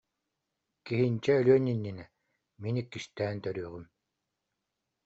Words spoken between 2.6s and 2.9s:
«Мин